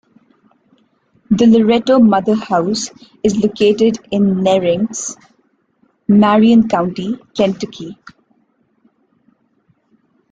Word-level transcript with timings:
The 1.29 1.45
Loretto 1.45 1.99
Motherhouse 1.99 2.89
is 3.21 3.37
located 3.37 3.99
in 4.09 4.37
Nerinx, 4.43 5.15
Marion 6.07 6.67
County, 6.67 7.19
Kentucky. 7.35 7.99